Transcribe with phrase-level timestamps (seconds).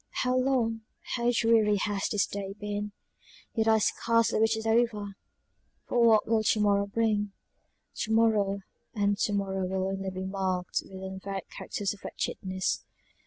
[0.23, 0.81] How long,
[1.13, 2.91] how dreary has this day been;
[3.53, 5.13] yet I scarcely wish it over
[5.85, 7.33] for what will to morrow bring
[7.97, 8.61] to morrow,
[8.95, 12.83] and to morrow will only be marked with unvaried characters of wretchedness.